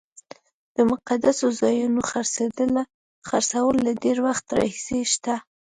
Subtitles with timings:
[0.75, 1.99] د مقدسو ځایونو
[3.27, 5.35] خرڅول له ډېر وخت راهیسې شته.